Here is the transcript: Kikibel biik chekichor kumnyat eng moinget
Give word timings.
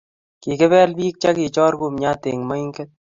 Kikibel 0.41 0.89
biik 0.97 1.15
chekichor 1.21 1.73
kumnyat 1.79 2.21
eng 2.31 2.41
moinget 2.47 2.89